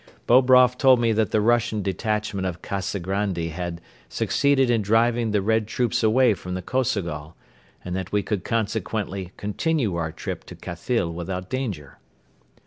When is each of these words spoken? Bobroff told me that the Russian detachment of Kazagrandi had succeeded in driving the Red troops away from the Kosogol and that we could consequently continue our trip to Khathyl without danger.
Bobroff 0.25 0.79
told 0.79 0.99
me 0.99 1.11
that 1.11 1.29
the 1.29 1.39
Russian 1.41 1.83
detachment 1.83 2.47
of 2.47 2.63
Kazagrandi 2.63 3.49
had 3.51 3.81
succeeded 4.09 4.71
in 4.71 4.81
driving 4.81 5.29
the 5.29 5.43
Red 5.43 5.67
troops 5.67 6.01
away 6.01 6.33
from 6.33 6.55
the 6.55 6.63
Kosogol 6.63 7.35
and 7.85 7.95
that 7.95 8.11
we 8.11 8.23
could 8.23 8.43
consequently 8.43 9.31
continue 9.37 9.93
our 9.97 10.11
trip 10.11 10.43
to 10.45 10.55
Khathyl 10.55 11.13
without 11.13 11.51
danger. 11.51 11.99